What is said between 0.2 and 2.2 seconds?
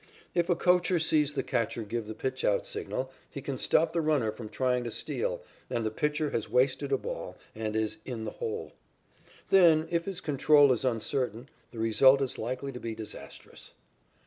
If a coacher sees the catcher give the